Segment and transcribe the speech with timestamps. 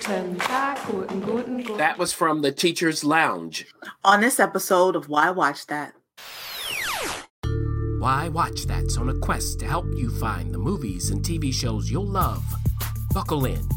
[0.00, 1.76] Guten Tag, guten, guten, guten.
[1.76, 3.66] That was from the Teacher's Lounge.
[4.02, 5.92] On this episode of Why Watch That.
[7.98, 11.90] Why Watch That's on a quest to help you find the movies and TV shows
[11.90, 12.42] you'll love.
[13.12, 13.68] Buckle in.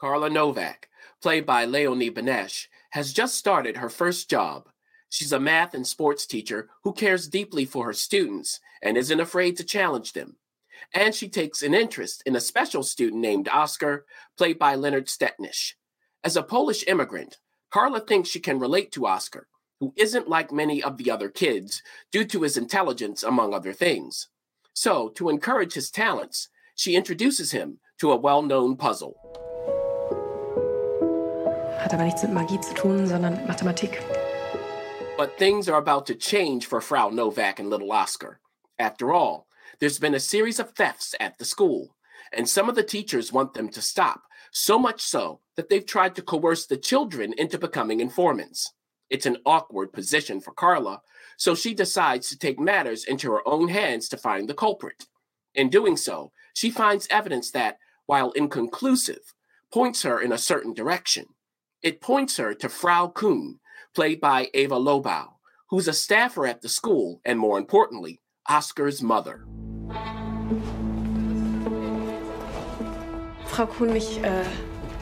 [0.00, 0.88] Carla Nowak,
[1.20, 4.68] played by Leonie Benesch, has just started her first job.
[5.08, 9.56] She's a math and sports teacher who cares deeply for her students and isn't afraid
[9.56, 10.36] to challenge them.
[10.94, 14.04] And she takes an interest in a special student named Oscar,
[14.36, 15.74] played by Leonard Stettnisch.
[16.24, 17.38] As a Polish immigrant,
[17.70, 19.48] Carla thinks she can relate to Oscar,
[19.80, 24.28] who isn't like many of the other kids due to his intelligence, among other things.
[24.74, 29.16] So, to encourage his talents, she introduces him to a well known puzzle.
[31.78, 34.00] Hat aber nichts mit Magie zu tun, sondern Mathematik.
[35.16, 38.40] But things are about to change for Frau Nowak and little Oscar.
[38.78, 39.46] After all,
[39.80, 41.96] there's been a series of thefts at the school,
[42.32, 46.14] and some of the teachers want them to stop, so much so that they've tried
[46.14, 48.72] to coerce the children into becoming informants.
[49.10, 51.02] It's an awkward position for Carla,
[51.36, 55.06] so she decides to take matters into her own hands to find the culprit.
[55.54, 59.34] In doing so, she finds evidence that, while inconclusive,
[59.72, 61.26] points her in a certain direction.
[61.82, 63.58] It points her to Frau Kuhn,
[63.94, 65.32] played by Eva Löbau,
[65.68, 69.46] who's a staffer at the school and, more importantly, Oscar's mother.
[73.52, 74.44] Frau Kuhn, ich äh,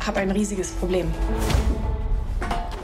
[0.04, 1.08] habe ein riesiges Problem.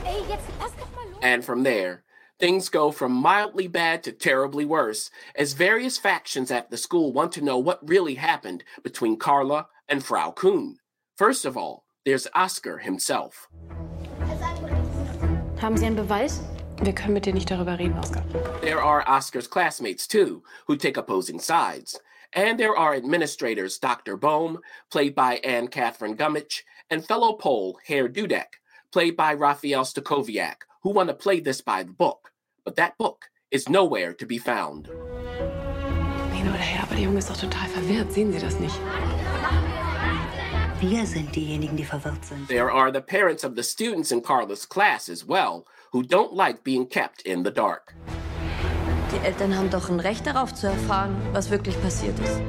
[0.05, 1.21] Ey, jetzt lass doch mal los.
[1.21, 2.03] And from there,
[2.39, 7.33] things go from mildly bad to terribly worse as various factions at the school want
[7.33, 10.77] to know what really happened between Carla and Frau Kuhn.
[11.17, 13.49] First of all, there's Oscar himself.
[15.59, 16.39] Haben Sie einen Beweis?
[16.81, 18.23] Wir können mit dir nicht darüber reden, Oskar.
[18.61, 21.99] There are Oscar's classmates too, who take opposing sides.
[22.33, 24.17] And there are administrators Dr.
[24.17, 24.59] Bohm,
[24.91, 28.59] played by Anne-Kathrin Gummich, and fellow Pole Herr Dudek,
[28.91, 32.31] played by Rafael Stachowiak, who want to play this by the book.
[32.63, 34.87] But that book is nowhere to be found.
[34.87, 38.11] Hin oder her, aber der Junge ist doch total verwirrt.
[38.11, 38.77] Sehen Sie das nicht?
[40.79, 42.47] Wir sind diejenigen, die verwirrt sind.
[42.47, 46.63] There are the parents of the students in Carla's class as well, who don't like
[46.63, 47.95] being kept in the dark.
[49.17, 52.39] Die Eltern haben doch ein Recht darauf zu erfahren, was wirklich passiert ist.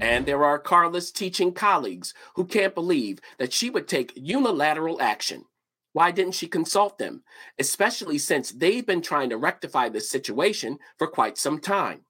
[0.00, 5.46] And there are Carla's teaching colleagues who can't believe that she would take unilateral action.
[5.94, 7.24] Why didn't she consult them,
[7.58, 12.02] especially since they've been trying to rectify this situation for quite some time?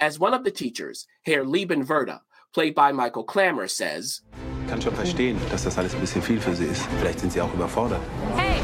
[0.00, 2.22] As one of the teachers, Herr Liebenwerda,
[2.52, 4.22] played by Michael Clammer, says,
[4.64, 6.82] Ich kann schon verstehen, dass das alles ein bisschen viel für Sie ist.
[6.98, 8.00] Vielleicht sind Sie auch überfordert.
[8.34, 8.60] Hey,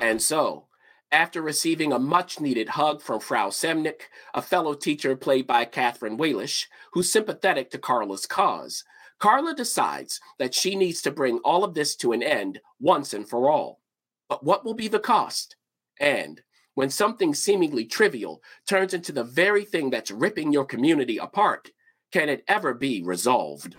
[0.00, 0.67] And so,
[1.10, 4.02] after receiving a much needed hug from Frau Semnick,
[4.34, 8.84] a fellow teacher played by Kathrin Wehlisch, who's sympathetic to Carla's cause,
[9.18, 13.28] Carla decides that she needs to bring all of this to an end once and
[13.28, 13.80] for all.
[14.28, 15.56] But what will be the cost?
[15.98, 16.42] And
[16.74, 21.72] when something seemingly trivial turns into the very thing that's ripping your community apart,
[22.12, 23.74] can it ever be resolved?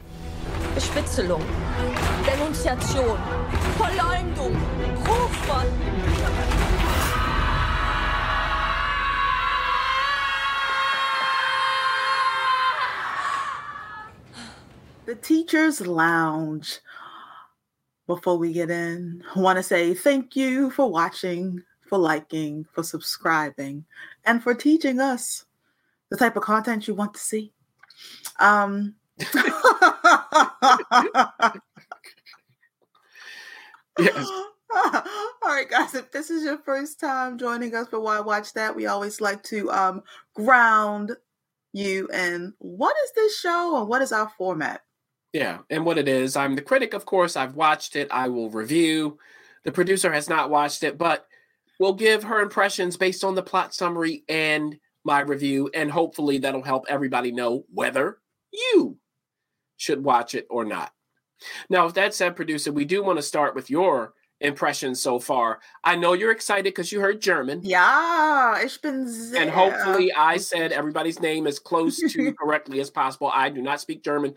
[0.75, 1.45] Bespitzelung,
[2.25, 3.18] Denunziation,
[3.78, 5.88] Verleumdung, Rufmord.
[15.09, 16.81] The Teacher's Lounge.
[18.05, 22.83] Before we get in, I want to say thank you for watching, for liking, for
[22.83, 23.85] subscribing,
[24.25, 25.45] and for teaching us
[26.11, 27.51] the type of content you want to see.
[28.39, 28.93] Um,
[33.97, 34.29] Yes.
[34.75, 35.03] All
[35.43, 35.95] right, guys.
[35.95, 39.41] If this is your first time joining us for Why Watch That, we always like
[39.45, 40.03] to um,
[40.35, 41.15] ground
[41.73, 44.81] you in what is this show and what is our format.
[45.34, 47.35] Yeah, and what it is, I'm the critic, of course.
[47.35, 48.07] I've watched it.
[48.12, 49.19] I will review.
[49.63, 51.27] The producer has not watched it, but
[51.80, 56.63] we'll give her impressions based on the plot summary and my review, and hopefully that'll
[56.63, 58.18] help everybody know whether
[58.51, 58.98] you
[59.77, 60.92] should watch it or not.
[61.69, 65.59] Now, with that said, producer, we do want to start with your impressions so far.
[65.83, 67.62] I know you're excited because you heard German.
[67.63, 69.42] Yeah, ich bin sehr.
[69.42, 73.31] And hopefully, I said everybody's name as close to correctly as possible.
[73.33, 74.36] I do not speak German.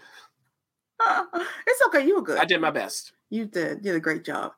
[1.67, 2.07] it's okay.
[2.07, 2.39] You were good.
[2.39, 3.13] I did my best.
[3.31, 3.79] You did.
[3.79, 4.53] You did a great job.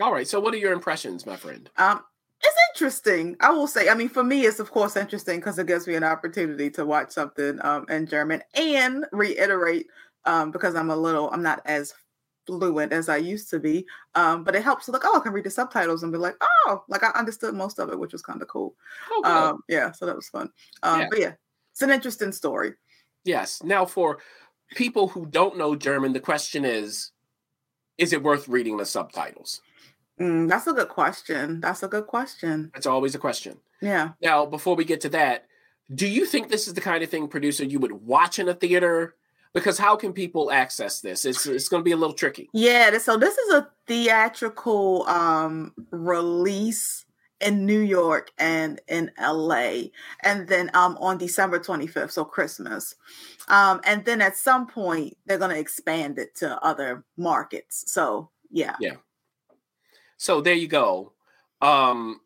[0.00, 0.26] All right.
[0.26, 1.70] So, what are your impressions, my friend?
[1.76, 2.02] Um,
[2.42, 3.36] it's interesting.
[3.40, 3.88] I will say.
[3.88, 6.84] I mean, for me, it's of course interesting because it gives me an opportunity to
[6.84, 9.86] watch something um in German and reiterate
[10.24, 11.94] um because I'm a little, I'm not as
[12.46, 13.86] fluent as I used to be.
[14.14, 15.02] Um, but it helps to look.
[15.06, 17.88] Oh, I can read the subtitles and be like, oh, like I understood most of
[17.90, 18.74] it, which was kind of cool.
[19.10, 19.22] Oh.
[19.24, 20.50] Um, yeah, so that was fun.
[20.82, 21.06] Um, Yeah.
[21.10, 21.32] but yeah,
[21.72, 22.74] it's an interesting story.
[23.24, 23.62] Yes.
[23.62, 24.18] Now, for
[24.74, 27.10] people who don't know German, the question is
[27.96, 29.60] is it worth reading the subtitles?
[30.20, 31.60] Mm, that's a good question.
[31.60, 32.70] That's a good question.
[32.74, 33.58] That's always a question.
[33.80, 34.10] Yeah.
[34.22, 35.46] Now, before we get to that,
[35.94, 38.54] do you think this is the kind of thing, producer, you would watch in a
[38.54, 39.14] theater?
[39.52, 41.24] Because how can people access this?
[41.24, 42.48] It's it's going to be a little tricky.
[42.52, 42.98] Yeah.
[42.98, 47.04] So this is a theatrical um, release
[47.40, 49.84] in New York and in LA,
[50.22, 52.94] and then um, on December 25th, so Christmas.
[53.48, 57.90] Um, and then at some point, they're going to expand it to other markets.
[57.92, 58.76] So yeah.
[58.80, 58.96] Yeah.
[60.16, 61.12] So there you go.
[61.60, 62.20] Um,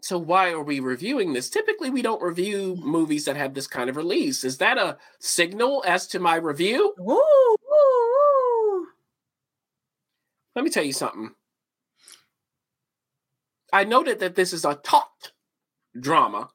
[0.00, 1.50] so why are we reviewing this?
[1.50, 4.44] Typically, we don't review movies that have this kind of release.
[4.44, 6.94] Is that a signal as to my review?
[6.98, 8.86] Woo, woo, woo.
[10.54, 11.34] Let me tell you something.
[13.72, 15.32] I noted that this is a taut
[15.98, 16.50] drama.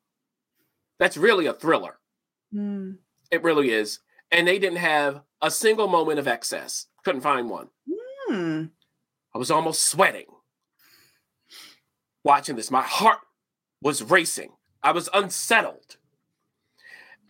[0.99, 1.99] That's really a thriller.
[2.53, 2.97] Mm.
[3.31, 3.99] It really is.
[4.31, 6.87] And they didn't have a single moment of excess.
[7.03, 7.69] Couldn't find one.
[8.27, 8.65] Hmm.
[9.33, 10.25] I was almost sweating
[12.23, 12.71] watching this.
[12.71, 13.19] My heart
[13.81, 14.53] was racing.
[14.81, 15.97] I was unsettled.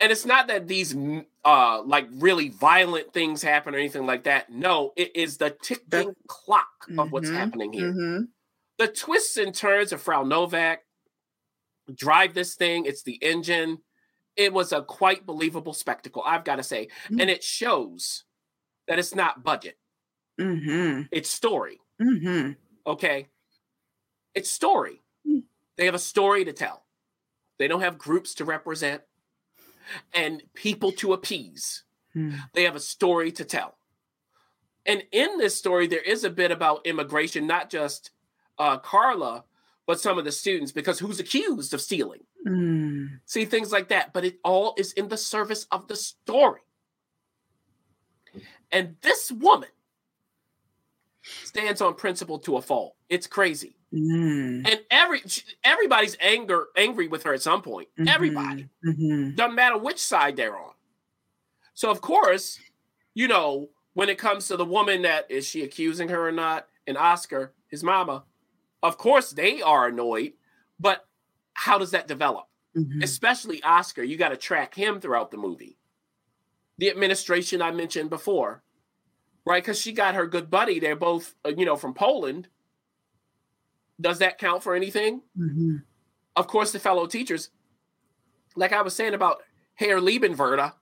[0.00, 4.24] And it's not that these mm, uh like really violent things happen or anything like
[4.24, 4.50] that.
[4.50, 7.92] No, it is the ticking clock of what's Mhm, happening here.
[7.92, 8.28] mhm.
[8.78, 10.80] The twists and turns of Frau Nowak
[11.94, 12.86] drive this thing.
[12.86, 13.78] It's the engine.
[14.36, 16.88] It was a quite believable spectacle, I've got to say.
[17.08, 17.20] Mm.
[17.22, 18.24] And it shows
[18.88, 19.78] that it's not budget,
[20.40, 21.08] Mhm.
[21.12, 21.80] it's story.
[22.00, 22.56] Mhm.
[22.86, 23.28] Okay.
[24.34, 25.02] It's story.
[25.26, 25.44] Mm.
[25.76, 26.84] They have a story to tell.
[27.58, 29.02] They don't have groups to represent
[30.12, 31.84] and people to appease.
[32.12, 32.32] Hmm.
[32.52, 33.78] They have a story to tell.
[34.86, 38.10] And in this story, there is a bit about immigration, not just
[38.58, 39.44] uh, Carla,
[39.86, 42.20] but some of the students, because who's accused of stealing?
[42.46, 43.20] Mm.
[43.26, 44.12] See, things like that.
[44.12, 46.60] But it all is in the service of the story.
[48.72, 49.68] And this woman
[51.22, 52.96] stands on principle to a fault.
[53.08, 53.76] It's crazy.
[53.92, 54.68] Mm.
[54.68, 55.22] And every
[55.62, 57.88] everybody's anger angry with her at some point.
[58.08, 58.68] Everybody.
[58.84, 59.36] Mhm.
[59.36, 60.72] Doesn't matter which side they're on.
[61.74, 62.58] So of course,
[63.14, 66.68] you know, when it comes to the woman that is she accusing her or not,
[66.86, 68.24] and Oscar, his mama,
[68.84, 70.34] of course they are annoyed,
[70.78, 71.08] but
[71.54, 72.46] how does that develop?
[72.76, 73.02] Mhm.
[73.02, 75.78] Especially Oscar, you got to track him throughout the movie.
[76.78, 78.62] The administration I mentioned before,
[79.46, 79.62] right?
[79.62, 80.78] Because she got her good buddy.
[80.80, 82.48] They're both, uh, you know, from Poland.
[84.00, 85.22] Does that count for anything?
[85.36, 85.84] Mhm.
[86.36, 87.50] of course, the fellow teachers,
[88.56, 89.44] like I was saying about
[89.76, 90.74] Herr Liebenwerda,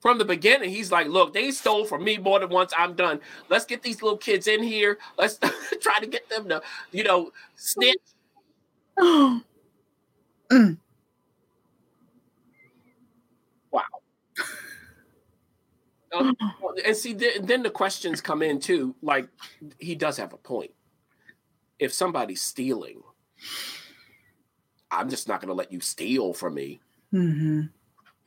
[0.00, 2.72] from the beginning, he's like, look, they stole from me more than once.
[2.78, 3.20] I'm done.
[3.48, 4.98] Let's get these little kids in here.
[5.16, 5.38] Let's
[5.80, 6.62] try to get them to,
[6.92, 7.96] you know, snitch.
[13.70, 13.82] Wow.
[16.12, 16.32] Uh,
[16.84, 18.94] and see, th- then the questions come in too.
[19.02, 19.28] Like,
[19.78, 20.70] he does have a point.
[21.78, 23.02] If somebody's stealing,
[24.90, 26.80] I'm just not going to let you steal from me.
[27.12, 27.70] Mhm.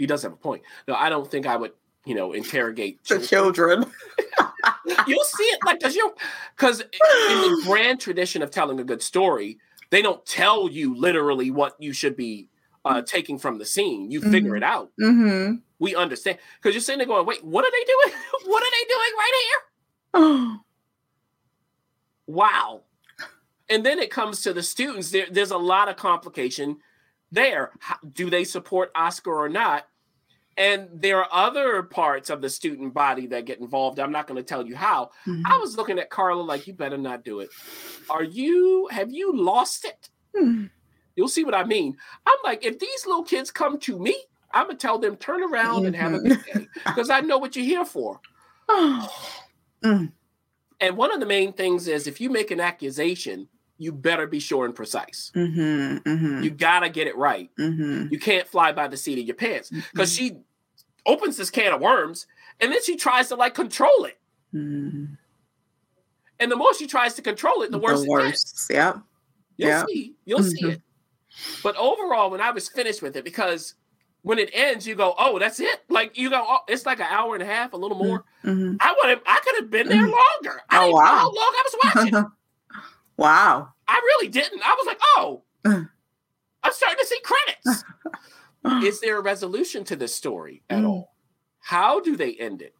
[0.01, 0.63] He does have a point.
[0.88, 1.74] No, I don't think I would,
[2.06, 3.83] you know, interrogate The children.
[3.83, 3.94] children.
[5.07, 6.12] You'll see it like does you
[6.57, 9.60] because in the grand tradition of telling a good story,
[9.91, 12.50] they don't tell you literally what you should be
[12.84, 14.10] uh, taking from the scene.
[14.10, 14.58] You figure Mhm.
[14.58, 14.89] it out.
[15.00, 18.20] hmm We understand because you're sitting there going, "Wait, what are they doing?
[18.46, 19.60] what are they doing right here?"
[20.15, 20.58] Oh.
[22.25, 22.81] Wow.
[23.70, 25.12] And then it comes to the students.
[25.12, 26.77] There, there's a lot of complication
[27.31, 27.72] there.
[27.79, 29.86] How, do they support Oscar or not?
[30.58, 34.00] And there are other parts of the student body that get involved.
[34.00, 35.12] I'm not going to tell you how.
[35.25, 35.43] Mhm.
[35.46, 37.50] I was looking at Carla like, you better not do it.
[38.10, 40.10] Are you, have you lost it?
[40.36, 40.70] Mhm.
[41.15, 41.98] You'll see what I mean.
[42.25, 44.15] I'm like, if these little kids come to me,
[44.53, 47.38] I'm going to tell them, turn around and have a good day because I know
[47.38, 48.20] what you're here for.
[49.84, 50.12] Mm.
[50.79, 53.48] And one of the main things is if you make an accusation,
[53.81, 55.31] you better be sure and precise.
[55.35, 56.03] Mhm.
[56.03, 56.43] Mhm.
[56.43, 57.50] You got to get it right.
[57.57, 58.11] Mhm.
[58.11, 60.38] You can't fly by the seat of your pants because she
[61.05, 62.27] opens this can of worms
[62.59, 64.19] and then she tries to like control it.
[64.53, 65.17] Mhm.
[66.39, 68.07] And the more she tries to control it, the worse The.
[68.09, 68.25] Yep.
[68.25, 68.67] gets.
[69.57, 69.85] You'll Yeah.
[69.88, 70.15] see.
[70.25, 70.71] You'll see Mhm.
[70.73, 70.81] it.
[71.63, 73.75] But overall, when I was finished with it, because
[74.23, 77.07] when it ends, you go, "Oh, that's it." Like you go, oh, "It's like an
[77.09, 78.77] hour and a half, a little more." Mhm.
[78.79, 80.61] I would have, I could have been there longer.
[80.69, 81.05] I Oh, wow.
[81.05, 82.25] how long I was watching.
[83.21, 83.69] wow.
[83.87, 84.61] I really didn't.
[84.65, 85.89] I was like, "Oh, Mm.
[86.63, 87.83] I'm starting to see credits."
[88.85, 90.87] Is there a resolution to this story at Mm.
[90.89, 91.15] all?
[91.59, 92.75] How do they end it?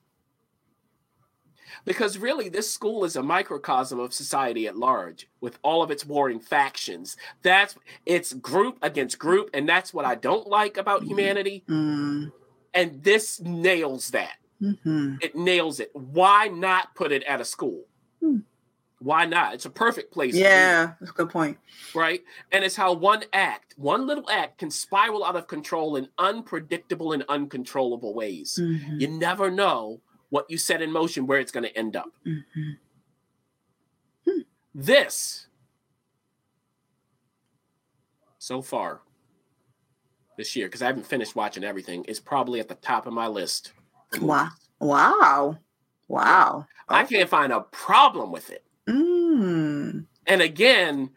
[1.86, 6.06] Because really, this school is a microcosm of society at large, with all of its
[6.06, 7.18] warring factions.
[7.42, 11.64] That's it's group against group, and that's what I don't like about humanity.
[11.68, 12.32] Mm.
[12.74, 14.36] And this nails that.
[14.62, 15.16] Mm-hmm.
[15.22, 15.90] It nails it.
[15.94, 17.86] Why not put it at a school?
[18.22, 18.38] Hmm.
[19.04, 19.56] Why not?
[19.56, 20.34] It's a perfect place.
[20.36, 21.58] to do it, Yeah, that's a good point.
[21.96, 22.22] right?
[22.52, 27.12] And it's how one act, one little act, can spiral out of control in unpredictable
[27.12, 28.60] and uncontrollable ways.
[28.62, 29.02] Mhm.
[29.02, 32.12] You never know what you set in motion where it's going to end up.
[32.26, 32.78] Mhm.
[34.74, 35.48] This,
[38.38, 39.02] so far
[40.38, 43.28] this year, because I haven't finished watching everything, is probably at the top of my
[43.28, 43.74] list.
[44.22, 44.50] Wow.
[44.80, 45.58] Wow.
[46.08, 46.68] Wow.
[46.88, 48.64] I can't find a problem with it.
[48.90, 50.06] Mm.
[50.28, 51.12] And again,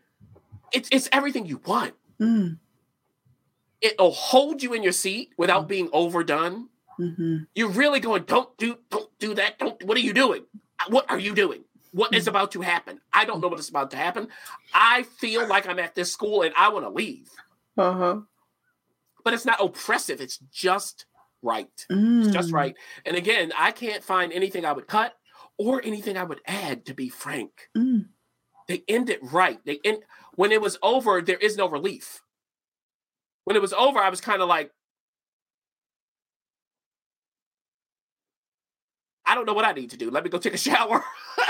[0.73, 1.95] it's it's everything you want.
[2.21, 2.59] Mm.
[3.81, 6.69] It'll hold you in your seat without being overdone.
[6.97, 9.59] hmm You're really going, don't do, don't do that.
[9.59, 9.83] Don't.
[9.85, 10.45] What are you doing?
[10.89, 11.65] What are you doing?
[11.93, 13.01] What is about to happen?
[13.13, 14.29] I don't know what is about to happen.
[14.73, 17.31] I feel like I'm at this school and I want to leave,
[17.79, 18.21] Uh-huh.
[19.23, 20.21] but it's not oppressive.
[20.21, 21.07] It's just
[21.41, 21.71] right.
[21.93, 22.25] Mm.
[22.25, 22.75] It's just right.
[23.07, 25.15] And again, I can't find anything I would cut
[25.59, 26.87] or anything I would add.
[26.87, 28.09] To be frank, Mm.
[28.69, 29.61] they end it right.
[29.65, 31.21] They end when it was over.
[31.23, 32.23] There is no relief.
[33.45, 34.73] When it was over, I was kind of like,
[39.27, 40.11] I don't know what I need to do.
[40.11, 41.05] Let me go take a shower.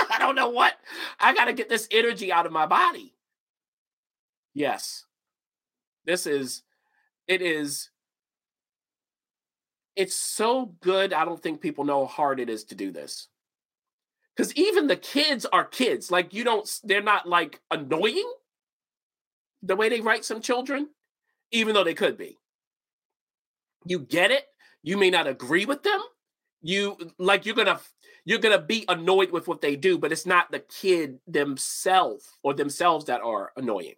[0.09, 0.73] I don't know what.
[1.19, 3.13] I got to get this energy out of my body.
[4.53, 5.05] Yes.
[6.05, 6.63] This is,
[7.27, 7.89] it is,
[9.95, 11.13] it's so good.
[11.13, 13.27] I don't think people know how hard it is to do this.
[14.35, 16.11] Because even the kids are kids.
[16.11, 18.29] Like, you don't, they're not like annoying
[19.61, 20.89] the way they write some children,
[21.51, 22.37] even though they could be.
[23.85, 24.45] You get it.
[24.83, 25.99] You may not agree with them.
[26.61, 27.79] You like you're gonna
[28.23, 32.53] you're gonna be annoyed with what they do, but it's not the kid themselves or
[32.53, 33.95] themselves that are annoying.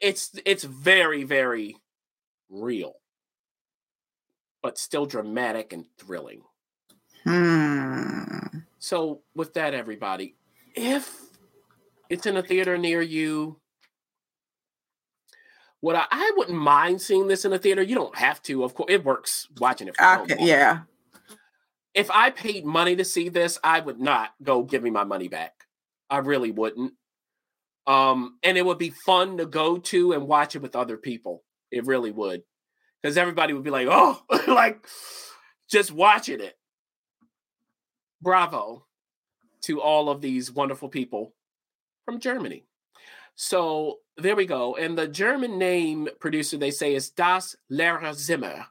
[0.00, 1.76] It's it's very very
[2.48, 2.94] real,
[4.62, 6.42] but still dramatic and thrilling.
[7.24, 8.35] Hmm.
[8.78, 10.36] So with that, everybody,
[10.74, 11.10] if
[12.08, 13.60] it's in a theater near you,
[15.80, 17.82] what I, I wouldn't mind seeing this in a theater.
[17.82, 18.92] You don't have to, of course.
[18.92, 19.96] It works watching it.
[19.96, 20.22] From.
[20.22, 20.80] Okay, yeah.
[21.94, 25.28] If I paid money to see this, I would not go give me my money
[25.28, 25.52] back.
[26.10, 26.92] I really wouldn't.
[27.86, 31.42] Um, and it would be fun to go to and watch it with other people.
[31.70, 32.42] It really would,
[33.00, 34.84] because everybody would be like, "Oh, like
[35.70, 36.54] just watching it."
[38.22, 38.84] Bravo
[39.62, 41.34] to all of these wonderful people
[42.04, 42.64] from Germany.
[43.34, 44.76] So there we go.
[44.76, 48.64] And the German name producer they say is Das Lehrerzimmer.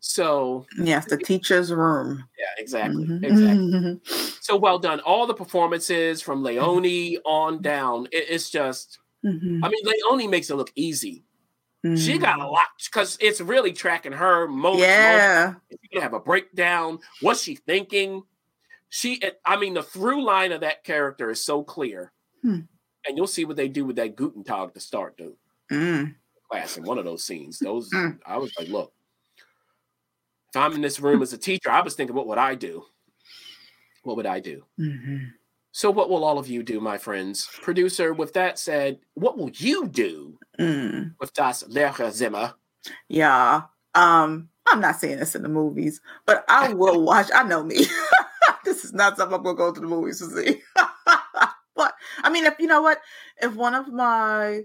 [0.00, 2.24] So Yes, the teacher's room.
[2.38, 3.24] yeah, exactly, Mhm.
[3.24, 4.00] exactly.
[4.44, 5.00] So well done.
[5.00, 8.06] All the performances from Leone on down.
[8.12, 8.98] It- it's just.
[9.24, 9.60] Mhm.
[9.64, 11.24] I mean, Leone makes it look easy.
[11.82, 12.20] She Mhm.
[12.20, 14.82] got a lot because it's really tracking her moments.
[14.82, 15.54] Yeah.
[15.70, 16.98] She's gonna have a breakdown.
[17.22, 18.22] What's she thinking?
[18.96, 22.60] She, I mean, the through line of that character is so clear, Hmm.
[23.04, 25.34] and you'll see what they do with that Guten Tag to start the
[25.72, 26.14] Mm.
[26.48, 27.58] class in one of those scenes.
[27.58, 28.10] Those, Hmm.
[28.24, 28.92] I was like, look,
[30.48, 32.86] if I'm in this room as a teacher, I was thinking, what would I do?
[34.04, 34.64] What would I do?
[34.78, 35.32] Mhm.
[35.72, 37.48] So, what will all of you do, my friends?
[37.62, 41.16] Producer, with that said, what will you do Mm.
[41.18, 42.54] with Das Lehrerzimmer?
[43.08, 43.62] Yeah.
[43.96, 47.28] Um, I'm not saying this in the movies, but I will watch.
[47.34, 47.86] I know me.
[48.66, 50.60] this is not something I'm gonna go to the movies to see.
[51.76, 52.98] but I mean, if you know what,
[53.40, 54.62] if one of my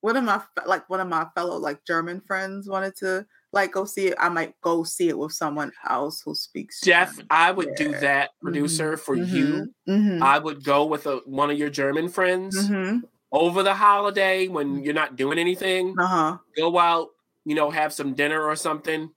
[0.00, 3.84] one of my like one of my fellow like German friends wanted to like go
[3.84, 6.80] see it, I might go see it with someone else who speaks.
[6.80, 7.26] Jeff, German.
[7.30, 9.72] I would do that, producer, for you.
[9.88, 10.22] Mhm.
[10.22, 13.02] I would go with a, one of your German friends Mhm.
[13.30, 15.94] over the holiday when you're not doing anything.
[15.98, 16.38] Uh-huh.
[16.56, 17.10] Go out,
[17.44, 19.10] you know, have some dinner or something.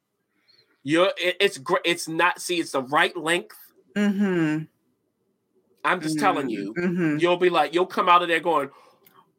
[0.84, 1.82] You're it, it's great.
[1.86, 3.58] It's not see, it's the right length.
[3.96, 4.64] Mm-hmm.
[5.84, 7.18] I'm just telling you, Mm-hmm.
[7.20, 8.70] you'll be like, you'll come out of there going,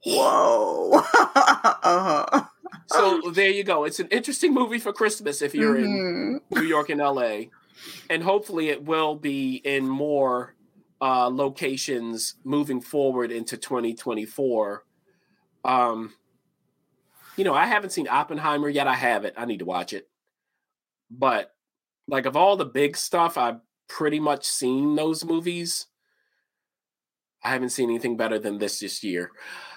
[0.05, 0.93] Whoa.
[1.15, 2.45] uh-huh.
[2.87, 3.85] so there you go.
[3.85, 6.57] It's an interesting movie for Christmas if you're in Mhm.
[6.57, 7.47] New York and LA.
[8.09, 10.55] And hopefully it will be in more
[11.01, 14.85] uh, locations moving forward into 2024.
[15.65, 16.15] Um,
[17.37, 18.87] you know, I haven't seen Oppenheimer yet.
[18.87, 19.35] I have it.
[19.37, 20.09] I need to watch it.
[21.11, 21.53] But
[22.09, 25.87] like of all the big stuff, I've pretty much seen those movies.
[27.45, 29.31] I haven't seen anything better than this this year.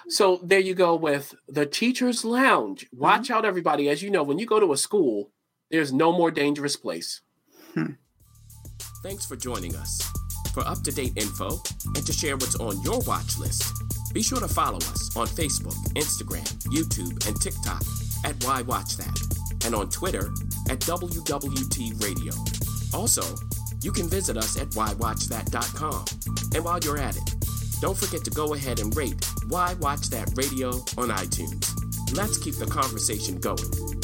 [0.08, 2.86] So there you go with the Teacher's Lounge.
[2.92, 3.88] Watch out, everybody.
[3.88, 5.30] As you know, when you go to a school,
[5.70, 7.20] there's no more dangerous place.
[7.74, 7.92] Hmm.
[9.02, 10.02] Thanks for joining us.
[10.52, 11.62] For up to date info
[11.94, 13.72] and to share what's on your watch list,
[14.12, 17.82] be sure to follow us on Facebook, Instagram, YouTube, and TikTok
[18.24, 19.16] at Why Watch That,
[19.64, 20.32] and on Twitter
[20.68, 22.34] at WWT Radio.
[22.92, 23.22] Also,
[23.82, 26.04] you can visit us at whywatchthat.com.
[26.54, 27.34] And while you're at it,
[27.80, 32.16] don't forget to go ahead and rate Why Watch That Radio on iTunes.
[32.16, 33.99] Let's keep the conversation going.